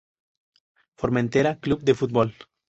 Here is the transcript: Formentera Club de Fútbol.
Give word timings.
Formentera 0.97 1.59
Club 1.59 1.83
de 1.83 1.93
Fútbol. 1.93 2.33